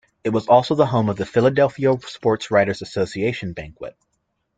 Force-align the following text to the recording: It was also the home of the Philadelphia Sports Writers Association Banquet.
It 0.23 0.29
was 0.31 0.47
also 0.47 0.73
the 0.73 0.87
home 0.87 1.09
of 1.09 1.17
the 1.17 1.27
Philadelphia 1.27 1.95
Sports 2.07 2.49
Writers 2.49 2.81
Association 2.81 3.53
Banquet. 3.53 3.95